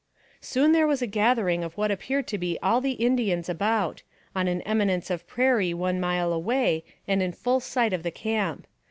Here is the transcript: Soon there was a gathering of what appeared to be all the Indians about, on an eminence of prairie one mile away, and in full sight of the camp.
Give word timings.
Soon 0.39 0.71
there 0.71 0.87
was 0.87 1.03
a 1.03 1.05
gathering 1.05 1.63
of 1.63 1.77
what 1.77 1.91
appeared 1.91 2.25
to 2.25 2.39
be 2.39 2.57
all 2.63 2.81
the 2.81 2.93
Indians 2.93 3.47
about, 3.47 4.01
on 4.35 4.47
an 4.47 4.63
eminence 4.63 5.11
of 5.11 5.27
prairie 5.27 5.75
one 5.75 5.99
mile 5.99 6.33
away, 6.33 6.83
and 7.07 7.21
in 7.21 7.31
full 7.31 7.59
sight 7.59 7.93
of 7.93 8.01
the 8.01 8.09
camp. 8.09 8.65